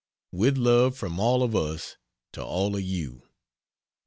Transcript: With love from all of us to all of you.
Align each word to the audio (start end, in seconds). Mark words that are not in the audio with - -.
With 0.31 0.57
love 0.57 0.97
from 0.97 1.19
all 1.19 1.43
of 1.43 1.55
us 1.55 1.95
to 2.31 2.43
all 2.43 2.75
of 2.75 2.81
you. 2.81 3.21